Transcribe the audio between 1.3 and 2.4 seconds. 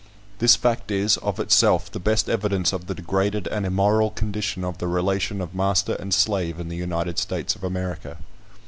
itself, the best